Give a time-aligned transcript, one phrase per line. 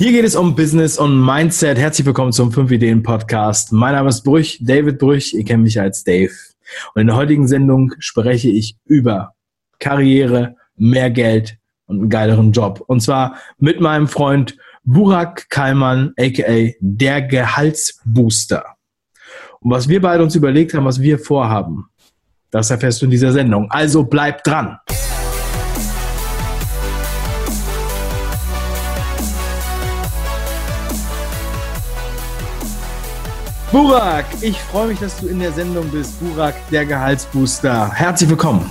[0.00, 1.76] Hier geht es um Business und Mindset.
[1.76, 3.70] Herzlich willkommen zum 5 Ideen Podcast.
[3.70, 5.34] Mein Name ist Brüch, David Brüch.
[5.34, 6.32] Ihr kennt mich als Dave.
[6.94, 9.34] Und in der heutigen Sendung spreche ich über
[9.78, 12.82] Karriere, mehr Geld und einen geileren Job.
[12.86, 18.64] Und zwar mit meinem Freund Burak Kalman, aka der Gehaltsbooster.
[19.60, 21.90] Und was wir beide uns überlegt haben, was wir vorhaben,
[22.50, 23.70] das erfährst du in dieser Sendung.
[23.70, 24.78] Also bleib dran.
[33.72, 36.18] Burak, ich freue mich, dass du in der Sendung bist.
[36.18, 37.92] Burak, der Gehaltsbooster.
[37.92, 38.68] Herzlich willkommen.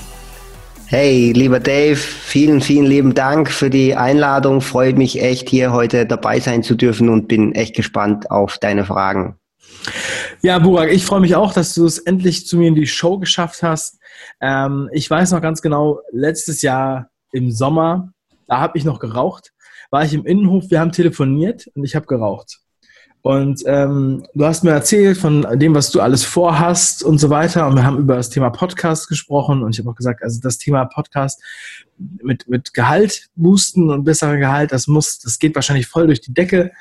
[0.87, 4.59] Hey, lieber Dave, vielen, vielen lieben Dank für die Einladung.
[4.59, 8.83] Freut mich echt, hier heute dabei sein zu dürfen und bin echt gespannt auf deine
[8.83, 9.37] Fragen.
[10.41, 13.19] Ja, Burak, ich freue mich auch, dass du es endlich zu mir in die Show
[13.19, 13.99] geschafft hast.
[14.41, 18.11] Ähm, ich weiß noch ganz genau, letztes Jahr im Sommer,
[18.47, 19.53] da habe ich noch geraucht,
[19.91, 22.59] war ich im Innenhof, wir haben telefoniert und ich habe geraucht.
[23.21, 27.67] Und ähm, du hast mir erzählt von dem, was du alles vorhast und so weiter.
[27.67, 29.61] Und wir haben über das Thema Podcast gesprochen.
[29.61, 31.43] Und ich habe auch gesagt, also das Thema Podcast
[31.97, 36.33] mit, mit Gehalt boosten und besserer Gehalt, das muss, das geht wahrscheinlich voll durch die
[36.33, 36.71] Decke.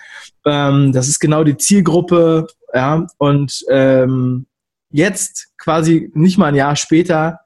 [0.44, 2.46] Ähm, das ist genau die Zielgruppe.
[2.72, 4.46] Ja, und ähm,
[4.90, 7.40] jetzt quasi nicht mal ein Jahr später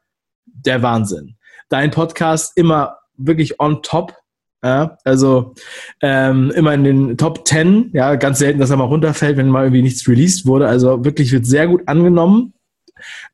[0.44, 1.36] der Wahnsinn.
[1.70, 4.21] Dein Podcast immer wirklich on top
[4.64, 5.54] ja, also
[6.00, 7.90] ähm, immer in den Top 10.
[7.94, 10.68] Ja, ganz selten, dass er mal runterfällt, wenn mal irgendwie nichts released wurde.
[10.68, 12.54] Also wirklich wird sehr gut angenommen.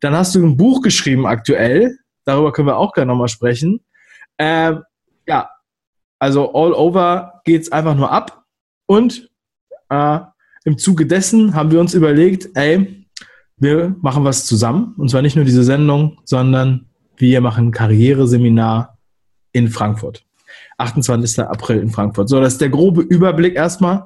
[0.01, 1.99] Dann hast du ein Buch geschrieben aktuell.
[2.25, 3.81] Darüber können wir auch gerne nochmal sprechen.
[4.39, 4.83] Ähm,
[5.27, 5.51] ja,
[6.19, 8.45] also all over geht's einfach nur ab.
[8.87, 9.31] Und
[9.91, 10.21] äh,
[10.65, 13.07] im Zuge dessen haben wir uns überlegt, ey,
[13.57, 14.95] wir machen was zusammen.
[14.97, 18.99] Und zwar nicht nur diese Sendung, sondern wir machen Karriereseminar
[19.53, 20.28] in Frankfurt.
[20.79, 21.41] 28.
[21.41, 22.29] April in Frankfurt.
[22.29, 24.05] So, das ist der grobe Überblick erstmal.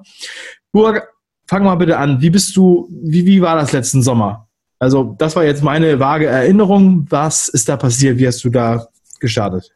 [0.73, 1.09] Burg,
[1.47, 2.21] fang mal bitte an.
[2.21, 4.49] Wie bist du, wie, wie war das letzten Sommer?
[4.79, 7.07] Also, das war jetzt meine vage Erinnerung.
[7.09, 8.19] Was ist da passiert?
[8.19, 8.87] Wie hast du da
[9.21, 9.71] gestartet?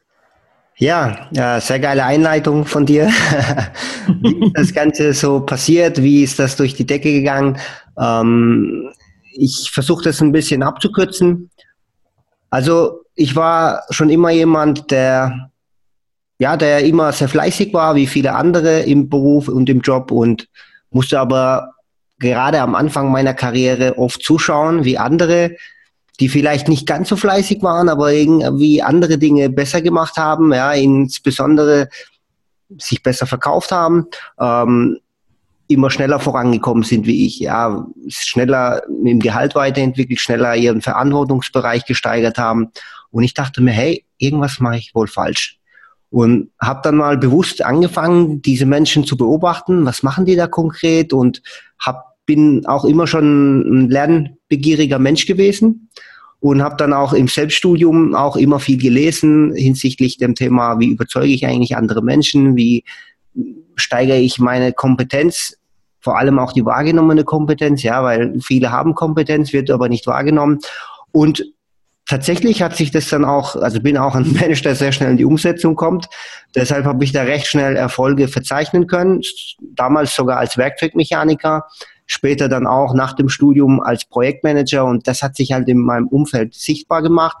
[0.79, 1.27] Ja,
[1.59, 3.07] sehr geile Einleitung von dir.
[4.21, 6.01] wie ist das Ganze so passiert?
[6.03, 7.57] Wie ist das durch die Decke gegangen?
[7.99, 8.91] Ähm,
[9.33, 11.49] ich versuche das ein bisschen abzukürzen.
[12.51, 15.49] Also ich war schon immer jemand, der
[16.39, 20.47] ja, der immer sehr fleißig war, wie viele andere im Beruf und im Job und
[20.91, 21.73] musste aber
[22.19, 25.55] gerade am Anfang meiner Karriere oft zuschauen, wie andere,
[26.19, 30.73] die vielleicht nicht ganz so fleißig waren, aber irgendwie andere Dinge besser gemacht haben, ja,
[30.73, 31.89] insbesondere
[32.77, 34.07] sich besser verkauft haben,
[34.39, 34.97] ähm,
[35.67, 42.37] immer schneller vorangekommen sind wie ich, ja, schneller im Gehalt weiterentwickelt, schneller ihren Verantwortungsbereich gesteigert
[42.37, 42.71] haben.
[43.11, 45.56] Und ich dachte mir, hey, irgendwas mache ich wohl falsch.
[46.09, 51.11] Und habe dann mal bewusst angefangen, diese Menschen zu beobachten, was machen die da konkret?
[51.11, 51.41] Und
[51.79, 55.89] hab, bin auch immer schon ein lernbegieriger Mensch gewesen.
[56.39, 61.33] Und habe dann auch im Selbststudium auch immer viel gelesen hinsichtlich dem Thema, wie überzeuge
[61.33, 62.83] ich eigentlich andere Menschen, wie
[63.75, 65.57] steigere ich meine Kompetenz,
[65.99, 70.59] vor allem auch die wahrgenommene Kompetenz, ja, weil viele haben Kompetenz, wird aber nicht wahrgenommen.
[71.11, 71.43] Und
[72.07, 75.17] tatsächlich hat sich das dann auch, also bin auch ein Mensch, der sehr schnell in
[75.17, 76.07] die Umsetzung kommt.
[76.55, 79.21] Deshalb habe ich da recht schnell Erfolge verzeichnen können.
[79.75, 81.65] Damals sogar als Werkzeugmechaniker,
[82.05, 86.07] später dann auch nach dem Studium als Projektmanager und das hat sich halt in meinem
[86.07, 87.37] Umfeld sichtbar gemacht.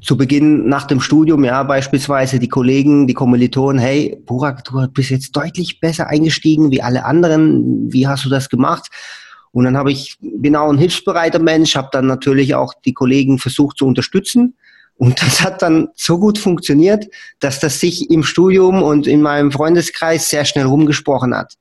[0.00, 5.10] Zu Beginn nach dem Studium, ja, beispielsweise die Kollegen, die Kommilitonen, hey, Burak, du bist
[5.10, 7.92] jetzt deutlich besser eingestiegen wie alle anderen.
[7.92, 8.88] Wie hast du das gemacht?
[9.56, 13.38] Und dann habe ich, bin auch ein hilfsbereiter Mensch, habe dann natürlich auch die Kollegen
[13.38, 14.54] versucht zu unterstützen.
[14.98, 17.06] Und das hat dann so gut funktioniert,
[17.40, 21.54] dass das sich im Studium und in meinem Freundeskreis sehr schnell rumgesprochen hat.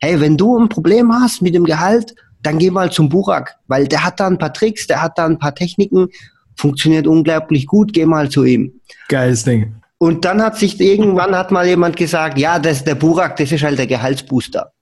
[0.00, 3.86] Hey, wenn du ein Problem hast mit dem Gehalt, dann geh mal zum Burak, weil
[3.86, 6.08] der hat da ein paar Tricks, der hat da ein paar Techniken,
[6.56, 8.80] funktioniert unglaublich gut, geh mal zu ihm.
[9.06, 9.76] Geiles Ding.
[9.98, 13.62] Und dann hat sich irgendwann hat mal jemand gesagt, ja, das der Burak, das ist
[13.62, 14.72] halt der Gehaltsbooster.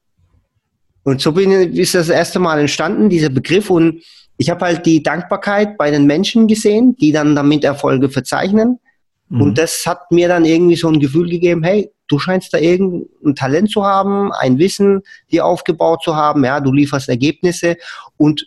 [1.04, 3.70] Und so bin, ist das erste Mal entstanden, dieser Begriff.
[3.70, 4.02] Und
[4.36, 8.80] ich habe halt die Dankbarkeit bei den Menschen gesehen, die dann damit Erfolge verzeichnen.
[9.28, 9.40] Mhm.
[9.40, 13.34] Und das hat mir dann irgendwie so ein Gefühl gegeben, hey, du scheinst da irgendein
[13.34, 17.76] Talent zu haben, ein Wissen dir aufgebaut zu haben, ja, du lieferst Ergebnisse
[18.16, 18.46] und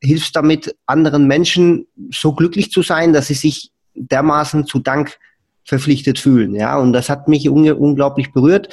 [0.00, 5.18] hilfst damit anderen Menschen so glücklich zu sein, dass sie sich dermaßen zu Dank
[5.64, 8.68] verpflichtet fühlen, ja, und das hat mich unglaublich berührt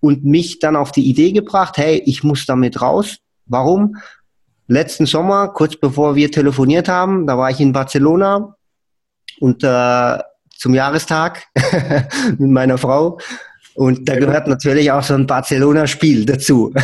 [0.00, 3.18] und mich dann auf die Idee gebracht, hey, ich muss damit raus.
[3.46, 3.96] Warum?
[4.66, 8.54] Letzten Sommer, kurz bevor wir telefoniert haben, da war ich in Barcelona
[9.40, 10.18] und äh,
[10.56, 11.44] zum Jahrestag
[12.38, 13.18] mit meiner Frau
[13.74, 16.72] Und da gehört natürlich auch so ein Barcelona-Spiel dazu.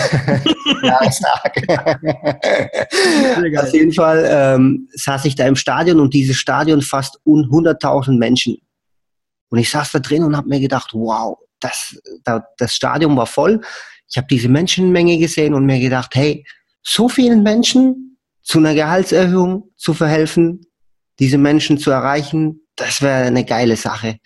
[3.59, 8.59] Auf jeden Fall ähm, saß ich da im Stadion und dieses Stadion fast 100.000 Menschen.
[9.49, 11.99] Und ich saß da drin und habe mir gedacht, wow, das,
[12.59, 13.61] das Stadion war voll.
[14.09, 16.47] Ich habe diese Menschenmenge gesehen und mir gedacht, hey,
[16.83, 20.67] so vielen Menschen zu einer Gehaltserhöhung zu verhelfen,
[21.19, 24.19] diese Menschen zu erreichen, das wäre eine geile Sache.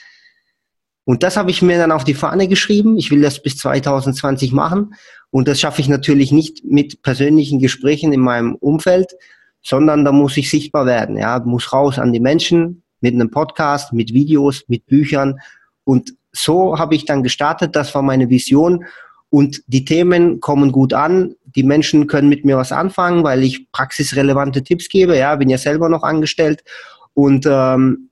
[1.05, 2.99] Und das habe ich mir dann auf die Fahne geschrieben.
[2.99, 4.95] Ich will das bis 2020 machen.
[5.31, 9.15] Und das schaffe ich natürlich nicht mit persönlichen Gesprächen in meinem Umfeld,
[9.63, 11.17] sondern da muss ich sichtbar werden.
[11.17, 15.39] Ja, muss raus an die Menschen mit einem Podcast, mit Videos, mit Büchern.
[15.85, 17.77] Und so habe ich dann gestartet.
[17.77, 18.85] Das war meine Vision.
[19.31, 21.35] Und die Themen kommen gut an.
[21.45, 25.19] Die Menschen können mit mir was anfangen, weil ich praxisrelevante Tipps gebe.
[25.19, 26.65] Ja, bin ja selber noch angestellt.
[27.13, 28.09] Und ähm,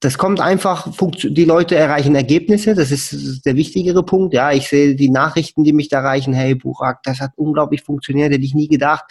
[0.00, 0.88] das kommt einfach,
[1.22, 4.34] die Leute erreichen Ergebnisse, das ist der wichtigere Punkt.
[4.34, 8.32] Ja, ich sehe die Nachrichten, die mich da erreichen, hey Burak, das hat unglaublich funktioniert,
[8.32, 9.04] hätte ich nie gedacht.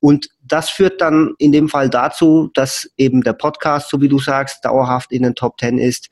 [0.00, 4.18] Und das führt dann in dem Fall dazu, dass eben der Podcast, so wie du
[4.18, 6.08] sagst, dauerhaft in den Top Ten ist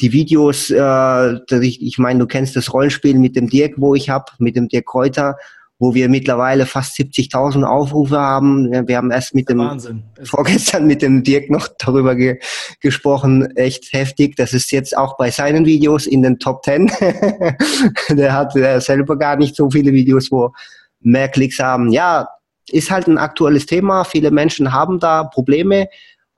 [0.00, 4.10] die Videos, äh, ich, ich meine, du kennst das Rollenspiel mit dem Dirk, wo ich
[4.10, 5.36] habe, mit dem Dirk Kräuter,
[5.78, 8.70] wo wir mittlerweile fast 70.000 Aufrufe haben.
[8.86, 10.04] Wir haben erst mit dem Wahnsinn.
[10.22, 12.38] vorgestern mit dem Dirk noch darüber ge
[12.80, 14.36] gesprochen, echt heftig.
[14.36, 16.86] Das ist jetzt auch bei seinen Videos in den Top 10.
[18.10, 20.52] der hat äh, selber gar nicht so viele Videos, wo
[21.00, 21.90] mehr Klicks haben.
[21.90, 22.28] Ja,
[22.70, 24.04] ist halt ein aktuelles Thema.
[24.04, 25.88] Viele Menschen haben da Probleme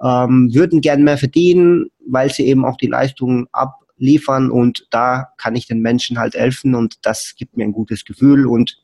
[0.02, 5.56] ähm, würden gern mehr verdienen, weil sie eben auch die Leistungen abliefern und da kann
[5.56, 8.82] ich den Menschen halt helfen und das gibt mir ein gutes Gefühl und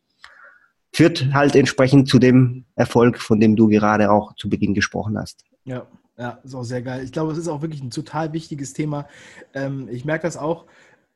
[0.93, 5.45] führt halt entsprechend zu dem Erfolg, von dem du gerade auch zu Beginn gesprochen hast.
[5.65, 5.87] Ja,
[6.19, 7.03] ja, ist auch sehr geil.
[7.05, 9.07] Ich glaube, es ist auch wirklich ein total wichtiges Thema.
[9.55, 10.67] Ähm, ich merke das auch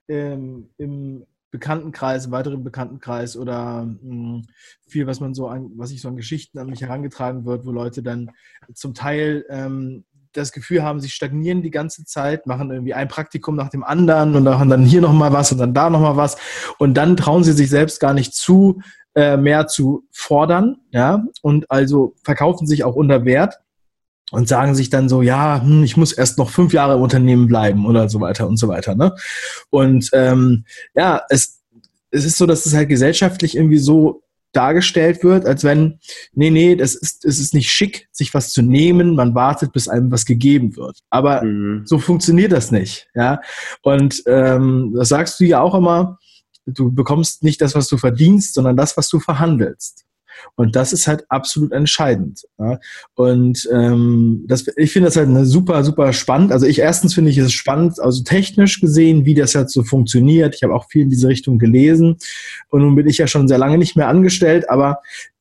[0.08, 4.42] ähm, im Bekanntenkreis, weiteren Bekanntenkreis oder mh, hm,
[4.88, 7.70] viel, was man so an, was ich so an Geschichten an mich herangetragen wird, wo
[7.70, 8.32] Leute dann
[8.74, 10.02] zum Teil ähm,
[10.32, 14.34] das Gefühl haben, sie stagnieren die ganze Zeit, machen irgendwie ein Praktikum nach dem anderen
[14.34, 16.36] und machen dann hier nochmal was und dann da nochmal was.
[16.78, 18.80] Und dann trauen sie sich selbst gar nicht zu,
[19.14, 23.60] äh, mehr zu fordern, ja, und also verkaufen sich auch unter Wert
[24.34, 27.46] und sagen sich dann so, ja, hm, ich muss erst noch fünf Jahre im Unternehmen
[27.46, 28.96] bleiben oder so weiter und so weiter.
[28.96, 29.14] Ne?
[29.70, 30.64] Und ähm,
[30.96, 31.62] ja, es,
[32.10, 36.00] es ist so, dass es halt gesellschaftlich irgendwie so dargestellt wird, als wenn,
[36.32, 39.86] nee, nee, das ist, es ist nicht schick, sich was zu nehmen, man wartet, bis
[39.86, 40.98] einem was gegeben wird.
[41.10, 41.82] Aber mhm.
[41.84, 43.08] so funktioniert das nicht.
[43.14, 43.40] Ja?
[43.82, 46.18] Und ähm, das sagst du ja auch immer,
[46.66, 50.04] du bekommst nicht das, was du verdienst, sondern das, was du verhandelst.
[50.54, 52.44] Und das ist halt absolut entscheidend.
[52.58, 52.78] Ja?
[53.14, 56.52] Und ähm, das, ich finde das halt eine super, super spannend.
[56.52, 60.54] Also ich erstens finde ich es spannend, also technisch gesehen, wie das jetzt so funktioniert.
[60.54, 62.16] Ich habe auch viel in diese Richtung gelesen.
[62.68, 65.00] Und nun bin ich ja schon sehr lange nicht mehr angestellt, aber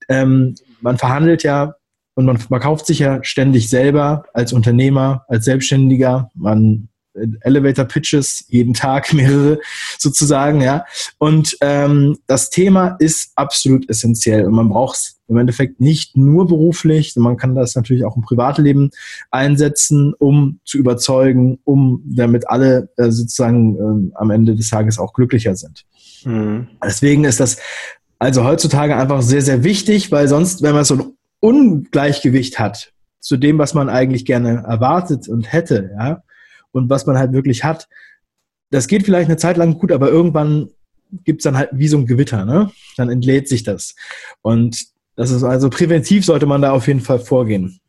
[0.09, 1.75] ähm, man verhandelt ja
[2.15, 6.29] und man verkauft sich ja ständig selber als Unternehmer, als Selbstständiger.
[6.35, 6.89] Man
[7.41, 9.59] Elevator Pitches, jeden Tag mehrere
[9.97, 10.85] sozusagen, ja.
[11.17, 16.47] Und ähm, das Thema ist absolut essentiell und man braucht es im Endeffekt nicht nur
[16.47, 18.91] beruflich, man kann das natürlich auch im Privatleben
[19.31, 25.13] einsetzen, um zu überzeugen, um damit alle äh, sozusagen äh, am Ende des Tages auch
[25.13, 25.85] glücklicher sind.
[26.25, 26.67] Mhm.
[26.83, 27.57] Deswegen ist das
[28.19, 33.35] also heutzutage einfach sehr, sehr wichtig, weil sonst, wenn man so ein Ungleichgewicht hat zu
[33.35, 36.23] dem, was man eigentlich gerne erwartet und hätte, ja,
[36.73, 37.87] und was man halt wirklich hat.
[38.69, 40.69] Das geht vielleicht eine Zeit lang gut, aber irgendwann
[41.23, 42.71] gibt es dann halt wie so ein Gewitter, ne?
[42.97, 43.95] Dann entlädt sich das.
[44.41, 44.83] Und
[45.15, 47.79] das ist also präventiv sollte man da auf jeden Fall vorgehen.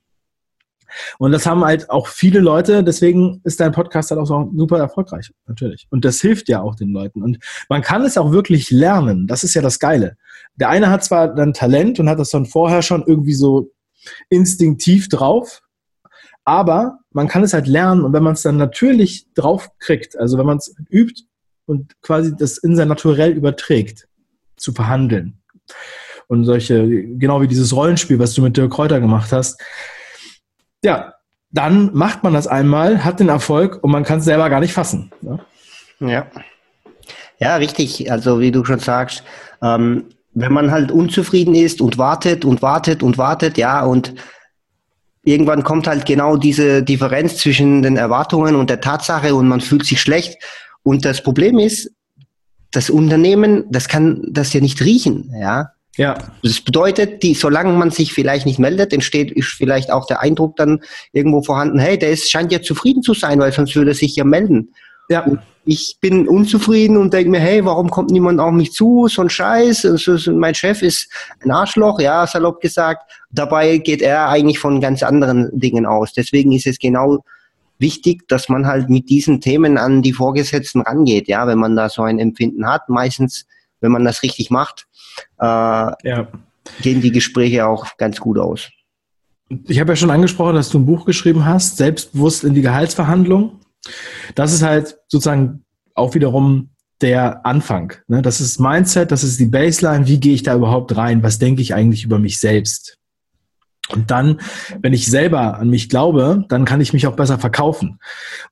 [1.19, 4.79] Und das haben halt auch viele Leute, deswegen ist dein Podcast halt auch so super
[4.79, 5.87] erfolgreich, natürlich.
[5.91, 7.23] Und das hilft ja auch den Leuten.
[7.23, 7.39] Und
[7.69, 9.27] man kann es auch wirklich lernen.
[9.27, 10.17] Das ist ja das Geile.
[10.55, 13.73] Der eine hat zwar dann Talent und hat das dann vorher schon irgendwie so
[14.29, 15.63] instinktiv drauf,
[16.45, 20.37] aber man kann es halt lernen und wenn man es dann natürlich drauf kriegt, also
[20.37, 21.23] wenn man es übt
[21.65, 24.09] und quasi das in sein Naturell überträgt,
[24.57, 25.39] zu verhandeln.
[26.27, 29.61] Und solche, genau wie dieses Rollenspiel, was du mit Dirk Kräuter gemacht hast,
[30.83, 31.15] ja,
[31.51, 34.73] dann macht man das einmal, hat den Erfolg und man kann es selber gar nicht
[34.73, 35.13] fassen.
[35.23, 35.39] Ja?
[36.01, 36.27] ja.
[37.39, 38.11] Ja, richtig.
[38.11, 39.23] Also wie du schon sagst,
[39.63, 44.15] ähm, wenn man halt unzufrieden ist und wartet und wartet und wartet, ja, und
[45.25, 49.87] irgendwann kommt halt genau diese Differenz zwischen den Erwartungen und der Tatsache und man fühlt
[49.87, 50.37] sich schlecht.
[50.83, 51.91] Und das Problem ist,
[52.71, 55.71] das Unternehmen, das kann das ja nicht riechen, ja.
[55.97, 56.19] Ja.
[56.43, 60.81] Das bedeutet, die, solange man sich vielleicht nicht meldet, entsteht vielleicht auch der Eindruck dann
[61.13, 64.17] irgendwo vorhanden, hey, der ist, scheint ja zufrieden zu sein, weil sonst würde er sich
[64.17, 64.71] ja melden.
[65.09, 65.21] Ja.
[65.21, 69.09] Und ich bin unzufrieden und denke mir, hey, warum kommt niemand auf mich zu?
[69.09, 69.87] So ein Scheiß.
[70.33, 71.09] Mein Chef ist
[71.43, 73.11] ein Arschloch, ja, salopp gesagt.
[73.31, 76.13] Dabei geht er eigentlich von ganz anderen Dingen aus.
[76.13, 77.25] Deswegen ist es genau
[77.79, 81.89] wichtig, dass man halt mit diesen Themen an die Vorgesetzten rangeht, ja, wenn man da
[81.89, 82.89] so ein Empfinden hat.
[82.89, 83.47] Meistens,
[83.81, 84.87] wenn man das richtig macht,
[85.41, 86.29] äh, ja.
[86.83, 88.69] gehen die Gespräche auch ganz gut aus.
[89.67, 93.61] Ich habe ja schon angesprochen, dass du ein Buch geschrieben hast, selbstbewusst in die Gehaltsverhandlung.
[94.35, 95.65] Das ist halt sozusagen
[95.95, 97.93] auch wiederum der Anfang.
[98.09, 98.23] Ne?
[98.23, 100.07] Das ist Mindset, das ist die Baseline.
[100.07, 101.23] Wie gehe ich da überhaupt rein?
[101.23, 102.99] Was denke ich eigentlich über mich selbst?
[103.91, 104.41] Und dann,
[104.81, 107.99] wenn ich selber an mich glaube, dann kann ich mich auch besser verkaufen.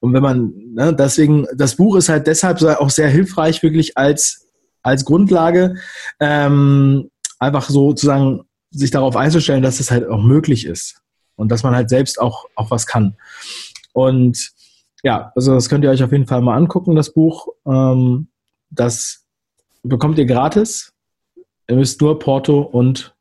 [0.01, 4.47] Und wenn man, ne, deswegen, das Buch ist halt deshalb auch sehr hilfreich, wirklich als,
[4.83, 5.77] als Grundlage,
[6.21, 11.01] ähm, einfach sozusagen sich darauf einzustellen, dass es halt auch möglich ist.
[11.37, 13.17] Und dass man halt selbst auch, auch was kann.
[13.95, 14.53] Und
[15.03, 17.49] ja, also das könnt ihr euch auf jeden Fall mal angucken, das Buch.
[17.67, 18.29] Ähm,
[18.71, 19.27] das
[19.83, 20.93] bekommt ihr gratis.
[21.69, 23.15] Ihr müsst nur Porto und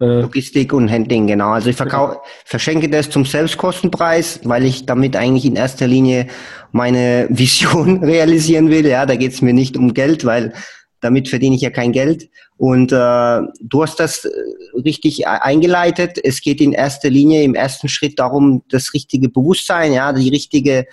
[0.00, 1.50] äh, Logistik und Handling, genau.
[1.50, 6.26] Also ich verkaufe, verschenke das zum Selbstkostenpreis, weil ich damit eigentlich in erster Linie
[6.72, 8.86] meine Vision realisieren will.
[8.86, 10.54] Ja, da geht es mir nicht um Geld, weil
[11.00, 12.28] damit verdiene ich ja kein Geld.
[12.56, 14.30] Und äh, du hast das äh,
[14.84, 16.18] richtig e-, eingeleitet.
[16.22, 20.86] Es geht in erster Linie im ersten Schritt darum, das richtige Bewusstsein, ja, die richtige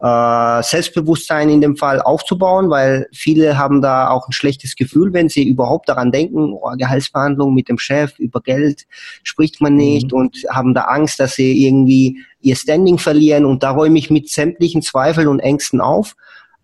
[0.00, 5.28] äh, Selbstbewusstsein in dem Fall aufzubauen, weil viele haben da auch ein schlechtes Gefühl, wenn
[5.28, 8.86] sie überhaupt daran denken, oh, Gehaltsverhandlungen mit dem Chef, über Geld
[9.22, 10.18] spricht man nicht mhm.
[10.18, 14.30] und haben da Angst, dass sie irgendwie ihr Standing verlieren und da räume ich mit
[14.30, 16.16] sämtlichen Zweifeln und Ängsten auf.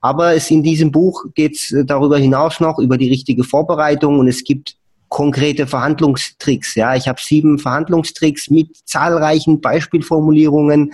[0.06, 4.28] Aber es in diesem Buch geht es darüber hinaus noch über die richtige Vorbereitung und
[4.28, 4.76] es gibt
[5.08, 6.76] konkrete Verhandlungstricks.
[6.76, 10.92] Ja, ich habe sieben Verhandlungstricks mit zahlreichen Beispielformulierungen, mhm.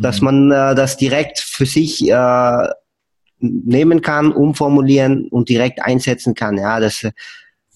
[0.00, 2.68] dass man äh, das direkt für sich äh,
[3.40, 6.56] nehmen kann, umformulieren und direkt einsetzen kann.
[6.56, 7.04] Ja, das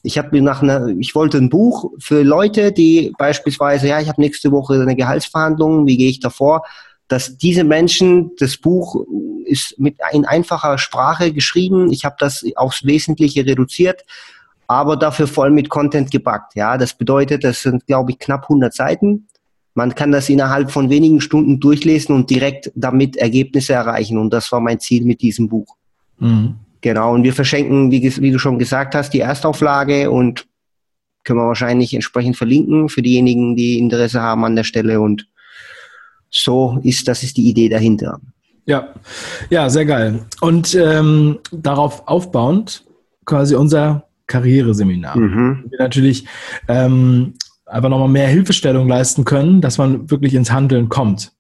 [0.04, 4.20] ich habe nach einer, ich wollte ein Buch für Leute, die beispielsweise, ja, ich habe
[4.20, 6.62] nächste Woche eine Gehaltsverhandlung, wie gehe ich davor?
[7.08, 9.04] dass diese Menschen, das Buch
[9.49, 11.90] ist mit in einfacher Sprache geschrieben.
[11.93, 14.05] Ich habe das aufs Wesentliche reduziert,
[14.67, 16.55] aber dafür voll mit Content gepackt.
[16.55, 19.28] Ja, das bedeutet, das sind, glaube ich, knapp 100 Seiten.
[19.75, 24.19] Man kann das innerhalb von wenigen Stunden durchlesen und direkt damit Ergebnisse erreichen.
[24.19, 25.76] Und das war mein Ziel mit diesem Buch.
[26.19, 26.57] Mhm.
[26.81, 27.14] Genau.
[27.14, 30.47] Und wir verschenken, wie, wie du schon gesagt hast, die Erstauflage und
[31.25, 35.26] können wir wahrscheinlich entsprechend verlinken für diejenigen, die Interesse haben an der Stelle und
[36.31, 38.21] so ist, das ist die Idee dahinter.
[38.69, 38.89] Ja,
[39.49, 40.27] ja, sehr geil.
[40.43, 42.85] Und ähm, darauf aufbauend
[43.25, 45.17] quasi unser Karriereseminar.
[45.17, 45.65] Mhm.
[45.71, 46.27] Wir natürlich
[46.69, 47.33] ähm,
[47.65, 51.33] einfach nochmal mehr Hilfestellung leisten können, dass man wirklich ins Handeln kommt.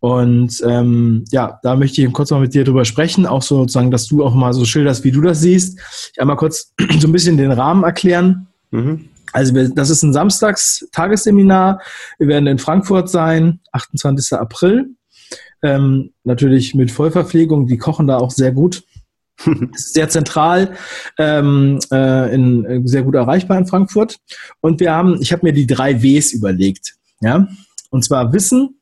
[0.00, 4.06] Und ähm, ja, da möchte ich kurz mal mit dir drüber sprechen, auch sozusagen, dass
[4.06, 5.78] du auch mal so schilderst, wie du das siehst.
[6.12, 8.46] Ich einmal kurz so ein bisschen den Rahmen erklären.
[8.72, 9.08] Mhm.
[9.32, 11.80] Also das ist ein Samstags-Tagesseminar.
[12.18, 14.34] Wir werden in Frankfurt sein, 28.
[14.34, 14.90] April.
[15.62, 17.66] Ähm, natürlich mit Vollverpflegung.
[17.66, 18.84] Die kochen da auch sehr gut.
[19.74, 20.74] sehr zentral,
[21.16, 24.18] ähm, äh, in, äh, sehr gut erreichbar in Frankfurt.
[24.60, 26.96] Und wir haben, ich habe mir die drei Ws überlegt.
[27.20, 27.46] Ja?
[27.90, 28.80] Und zwar Wissen,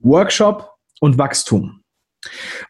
[0.00, 1.80] Workshop und Wachstum.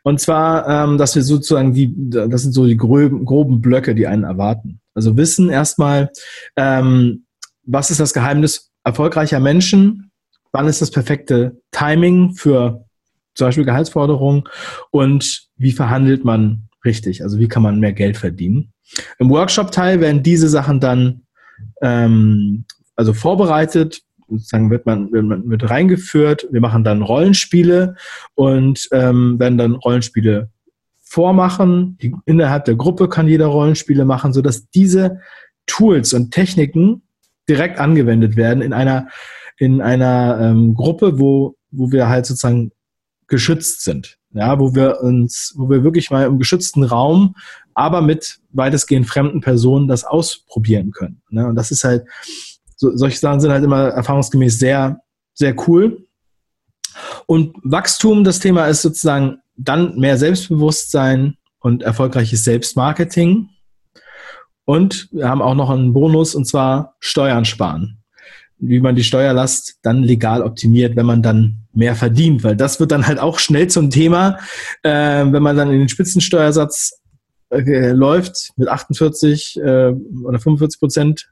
[0.03, 4.07] Und zwar, ähm, dass wir sozusagen die, das sind so die groben, groben Blöcke, die
[4.07, 4.81] einen erwarten.
[4.95, 6.11] Also wissen erstmal,
[6.57, 7.25] ähm,
[7.65, 10.11] was ist das Geheimnis erfolgreicher Menschen?
[10.53, 12.85] Wann ist das perfekte Timing für
[13.39, 14.45] zum Beispiel Gehaltsforderungen?
[14.91, 17.23] Und wie verhandelt man richtig?
[17.23, 18.73] Also wie kann man mehr Geld verdienen?
[19.19, 21.23] Im Workshop-Teil werden diese Sachen dann
[21.83, 22.65] ähm,
[22.97, 26.47] also vorbereitet, sozusagen wird man, wird man mit reingeführt.
[26.51, 27.97] Wir machen dann Rollenspiele
[28.35, 30.51] und ähm, werden dann Rollenspiele
[31.03, 31.97] vormachen.
[32.03, 35.21] Die, innerhalb der Gruppe kann jeder Rollenspiele machen, sodass diese
[35.67, 37.03] Tools und Techniken
[37.49, 39.09] direkt angewendet werden in einer,
[39.59, 42.73] in einer ähm, Gruppe, wo, wo wir halt sozusagen
[43.29, 44.19] geschützt sind.
[44.33, 47.35] Ja, wo wir uns, wo wir wirklich mal im geschützten Raum,
[47.75, 51.23] aber mit weitestgehend fremden Personen das ausprobieren können.
[51.31, 51.47] Ne?
[51.47, 52.05] Und das ist halt,
[52.77, 55.01] so, solche Sachen sind halt immer erfahrungsgemäß sehr,
[55.33, 56.07] sehr cool.
[57.27, 63.49] Und Wachstum, das Thema ist sozusagen dann mehr Selbstbewusstsein und erfolgreiches Selbstmarketing.
[64.65, 67.98] Und wir haben auch noch einen Bonus und zwar Steuern sparen.
[68.61, 72.91] Wie man die Steuerlast dann legal optimiert, wenn man dann mehr verdient, weil das wird
[72.91, 74.39] dann halt auch schnell zum Thema,
[74.83, 77.01] äh, wenn man dann in den Spitzensteuersatz
[77.51, 79.93] äh, läuft mit 48 äh,
[80.25, 81.31] oder 45 Prozent,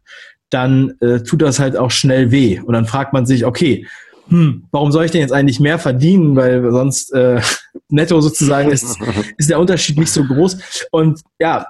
[0.50, 2.61] dann äh, tut das halt auch schnell weh.
[2.61, 3.87] Und dann fragt man sich, okay,
[4.28, 6.37] hm, warum soll ich denn jetzt eigentlich mehr verdienen?
[6.37, 7.40] Weil sonst äh,
[7.88, 8.99] netto sozusagen ist,
[9.37, 10.88] ist der Unterschied nicht so groß.
[10.90, 11.66] Und ja,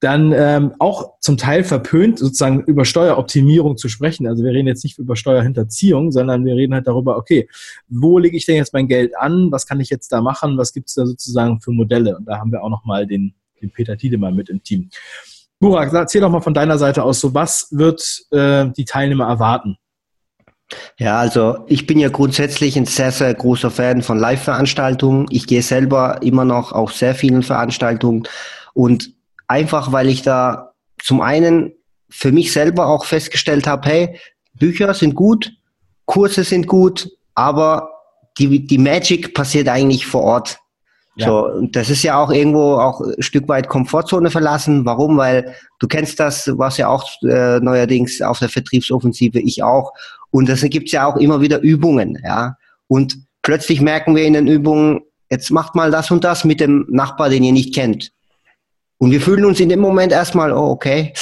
[0.00, 4.26] dann ähm, auch zum Teil verpönt, sozusagen über Steueroptimierung zu sprechen.
[4.26, 7.48] Also wir reden jetzt nicht über Steuerhinterziehung, sondern wir reden halt darüber, okay,
[7.88, 9.50] wo lege ich denn jetzt mein Geld an?
[9.50, 10.58] Was kann ich jetzt da machen?
[10.58, 12.16] Was gibt es da sozusagen für Modelle?
[12.16, 14.90] Und da haben wir auch nochmal den, den Peter Tiedemann mit im Team.
[15.58, 19.78] Burak, erzähl doch mal von deiner Seite aus, so was wird äh, die Teilnehmer erwarten?
[20.98, 25.26] Ja, also ich bin ja grundsätzlich ein sehr, sehr großer Fan von Live-Veranstaltungen.
[25.30, 28.24] Ich gehe selber immer noch auf sehr vielen Veranstaltungen
[28.74, 29.16] und
[29.48, 30.72] einfach, weil ich da
[31.02, 31.72] zum einen
[32.08, 34.20] für mich selber auch festgestellt habe, hey,
[34.54, 35.52] Bücher sind gut,
[36.06, 37.90] Kurse sind gut, aber
[38.38, 40.58] die, die Magic passiert eigentlich vor Ort.
[41.16, 41.28] Ja.
[41.28, 44.84] So, und das ist ja auch irgendwo auch ein Stück weit Komfortzone verlassen.
[44.84, 45.16] Warum?
[45.16, 49.92] Weil du kennst das, warst ja auch äh, neuerdings auf der Vertriebsoffensive, ich auch.
[50.30, 52.56] Und das gibt ja auch immer wieder Übungen, ja.
[52.88, 55.00] Und plötzlich merken wir in den Übungen,
[55.30, 58.12] jetzt macht mal das und das mit dem Nachbar, den ihr nicht kennt.
[58.98, 61.12] Und wir fühlen uns in dem Moment erstmal, oh, okay.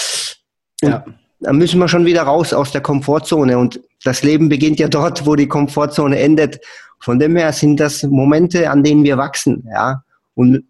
[0.82, 1.04] Und ja.
[1.40, 3.58] dann müssen wir schon wieder raus aus der Komfortzone.
[3.58, 6.60] Und das Leben beginnt ja dort, wo die Komfortzone endet.
[7.00, 10.02] Von dem her sind das Momente, an denen wir wachsen, ja.
[10.34, 10.64] Und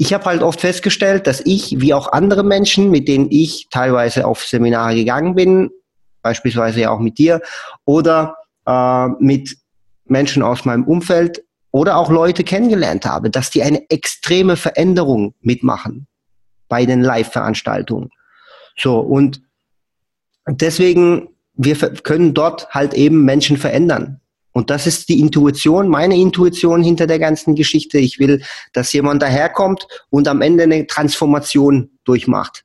[0.00, 4.26] ich habe halt oft festgestellt, dass ich, wie auch andere Menschen, mit denen ich teilweise
[4.26, 5.70] auf Seminare gegangen bin,
[6.22, 7.40] beispielsweise ja auch mit dir,
[7.84, 9.56] oder äh, mit
[10.04, 16.06] Menschen aus meinem Umfeld, oder auch Leute kennengelernt habe, dass die eine extreme Veränderung mitmachen
[16.68, 18.10] bei den Live-Veranstaltungen.
[18.76, 19.42] So, und
[20.46, 24.20] deswegen, wir können dort halt eben Menschen verändern.
[24.52, 27.98] Und das ist die Intuition, meine Intuition hinter der ganzen Geschichte.
[27.98, 32.64] Ich will, dass jemand daherkommt und am Ende eine Transformation durchmacht.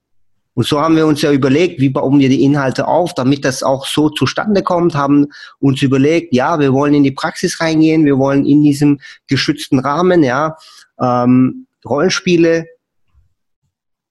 [0.55, 3.63] Und so haben wir uns ja überlegt, wie bauen wir die Inhalte auf, damit das
[3.63, 5.27] auch so zustande kommt, haben
[5.59, 10.23] uns überlegt, ja, wir wollen in die Praxis reingehen, wir wollen in diesem geschützten Rahmen,
[10.23, 10.55] ja,
[11.01, 12.67] ähm, Rollenspiele,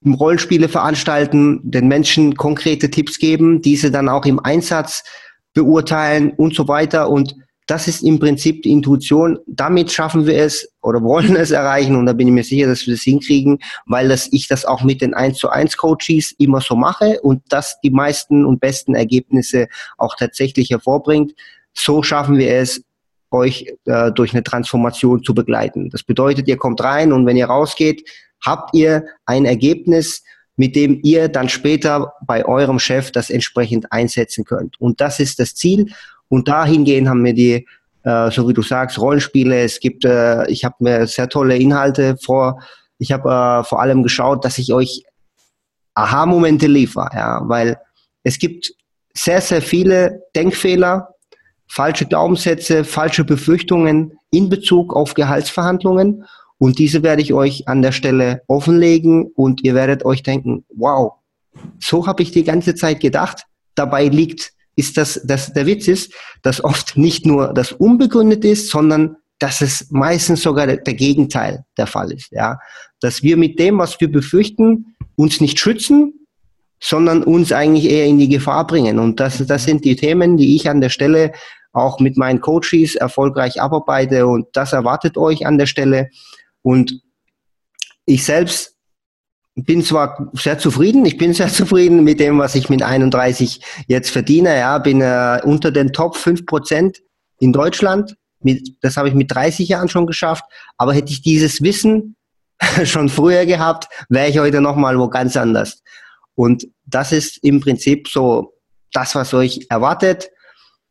[0.05, 5.03] Rollenspiele veranstalten, den Menschen konkrete Tipps geben, diese dann auch im Einsatz
[5.53, 7.09] beurteilen und so weiter.
[7.09, 7.35] Und
[7.67, 9.39] das ist im Prinzip die Intuition.
[9.47, 12.85] Damit schaffen wir es oder wollen es erreichen und da bin ich mir sicher, dass
[12.85, 16.61] wir das hinkriegen, weil das, ich das auch mit den 1 zu 1 Coaches immer
[16.61, 21.33] so mache und das die meisten und besten Ergebnisse auch tatsächlich hervorbringt.
[21.73, 22.83] So schaffen wir es,
[23.31, 25.89] euch äh, durch eine Transformation zu begleiten.
[25.89, 28.07] Das bedeutet, ihr kommt rein und wenn ihr rausgeht,
[28.45, 30.23] habt ihr ein Ergebnis,
[30.55, 34.79] mit dem ihr dann später bei eurem Chef das entsprechend einsetzen könnt.
[34.79, 35.87] Und das ist das Ziel.
[36.33, 37.67] Und dahingehend haben wir die,
[38.01, 39.61] äh, so wie du sagst, Rollenspiele.
[39.61, 42.59] Es gibt, äh, ich habe mir sehr tolle Inhalte vor.
[42.97, 45.03] Ich habe äh, vor allem geschaut, dass ich euch
[45.93, 47.77] Aha-Momente liefere, ja, weil
[48.23, 48.73] es gibt
[49.13, 51.09] sehr, sehr viele Denkfehler,
[51.67, 56.25] falsche Glaubenssätze, falsche Befürchtungen in Bezug auf Gehaltsverhandlungen.
[56.57, 61.13] Und diese werde ich euch an der Stelle offenlegen und ihr werdet euch denken, wow,
[61.79, 63.43] so habe ich die ganze Zeit gedacht.
[63.75, 68.69] Dabei liegt ist das, dass der Witz ist, dass oft nicht nur das unbegründet ist,
[68.69, 72.31] sondern dass es meistens sogar der, der Gegenteil der Fall ist.
[72.31, 72.59] Ja,
[73.01, 76.27] dass wir mit dem, was wir befürchten, uns nicht schützen,
[76.79, 78.99] sondern uns eigentlich eher in die Gefahr bringen.
[78.99, 81.31] Und das, das sind die Themen, die ich an der Stelle
[81.71, 84.27] auch mit meinen Coaches erfolgreich abarbeite.
[84.27, 86.09] Und das erwartet euch an der Stelle.
[86.61, 87.01] Und
[88.05, 88.72] ich selbst
[89.55, 94.09] bin zwar sehr zufrieden, ich bin sehr zufrieden mit dem, was ich mit 31 jetzt
[94.09, 94.57] verdiene.
[94.57, 97.01] Ja, bin äh, unter den Top 5 Prozent
[97.39, 98.15] in Deutschland.
[98.39, 100.43] Mit, das habe ich mit 30 Jahren schon geschafft.
[100.77, 102.15] Aber hätte ich dieses Wissen
[102.83, 105.83] schon früher gehabt, wäre ich heute nochmal wo ganz anders.
[106.35, 108.53] Und das ist im Prinzip so
[108.91, 110.29] das, was euch erwartet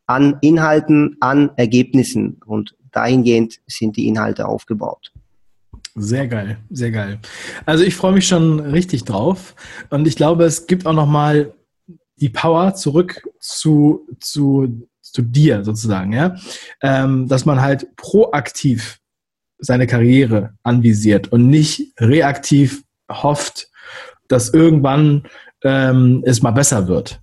[0.06, 2.40] an Inhalten, an Ergebnissen.
[2.46, 5.11] Und dahingehend sind die Inhalte aufgebaut.
[5.94, 7.18] Sehr geil, sehr geil.
[7.66, 9.54] Also ich freue mich schon richtig drauf
[9.90, 11.52] und ich glaube, es gibt auch noch mal
[12.16, 16.36] die Power zurück zu, zu, zu dir sozusagen, ja,
[16.80, 19.00] ähm, dass man halt proaktiv
[19.58, 23.68] seine Karriere anvisiert und nicht reaktiv hofft,
[24.28, 25.24] dass irgendwann
[25.62, 27.20] ähm, es mal besser wird.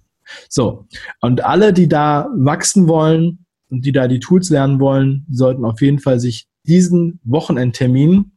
[0.48, 0.86] So,
[1.22, 5.82] und alle, die da wachsen wollen und die da die Tools lernen wollen, sollten auf
[5.82, 8.32] jeden Fall sich diesen Wochenendtermin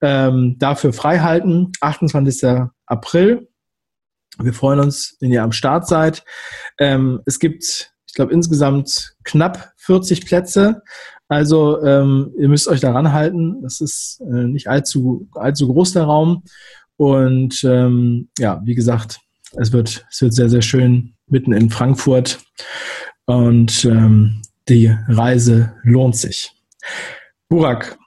[0.00, 1.72] ähm, dafür frei halten.
[1.80, 2.68] 28.
[2.86, 3.48] April.
[4.40, 6.24] Wir freuen uns, wenn ihr am Start seid.
[6.78, 10.82] Ähm, es gibt, ich glaube, insgesamt knapp 40 Plätze.
[11.28, 13.62] Also ähm, ihr müsst euch daran halten.
[13.62, 16.44] Das ist äh, nicht allzu, allzu groß der Raum.
[16.96, 19.20] Und ähm, ja, wie gesagt,
[19.52, 22.38] es wird, es wird sehr, sehr schön mitten in Frankfurt.
[23.26, 26.52] Und ähm, die Reise lohnt sich.
[27.48, 27.98] Burak,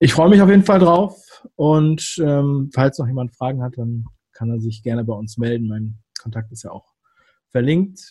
[0.00, 1.14] ich freue mich auf jeden Fall drauf
[1.56, 5.68] und ähm, falls noch jemand Fragen hat, dann kann er sich gerne bei uns melden.
[5.68, 6.94] Mein Kontakt ist ja auch
[7.50, 8.10] verlinkt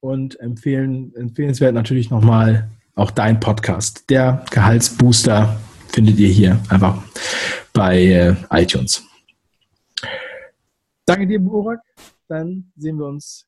[0.00, 4.10] und empfehlen, empfehlenswert natürlich nochmal auch dein Podcast.
[4.10, 5.56] Der Gehaltsbooster
[5.88, 7.00] findet ihr hier einfach
[7.72, 9.06] bei äh, iTunes.
[11.06, 11.80] Danke dir, Burak.
[12.26, 13.46] Dann sehen wir uns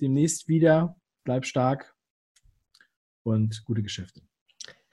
[0.00, 0.96] demnächst wieder.
[1.24, 1.94] Bleib stark
[3.22, 4.22] und gute Geschäfte.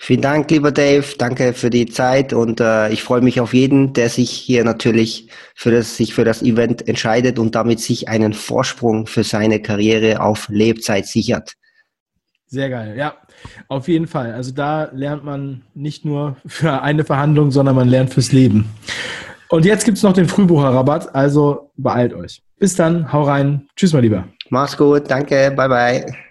[0.02, 1.06] Vielen Dank, lieber Dave.
[1.18, 5.28] Danke für die Zeit und äh, ich freue mich auf jeden, der sich hier natürlich
[5.56, 10.22] für das, sich für das Event entscheidet und damit sich einen Vorsprung für seine Karriere
[10.22, 11.54] auf Lebzeit sichert.
[12.48, 13.14] Sehr geil, ja,
[13.68, 14.34] auf jeden Fall.
[14.34, 18.70] Also da lernt man nicht nur für eine Verhandlung, sondern man lernt fürs Leben.
[19.50, 22.42] Und jetzt gibt es noch den Frühbucherrabatt, also beeilt euch.
[22.58, 23.68] Bis dann, hau rein.
[23.76, 24.28] Tschüss, mein Lieber.
[24.50, 26.29] Mach's gut, danke, bye bye.